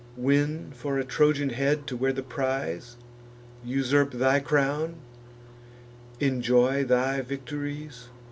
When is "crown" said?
4.39-4.95